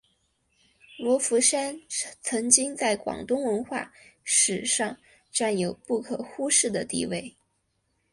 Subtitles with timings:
[0.97, 1.79] 罗浮山
[2.23, 3.93] 曾经在广东文化
[4.23, 4.97] 史上
[5.31, 7.35] 占有不可忽视的地位。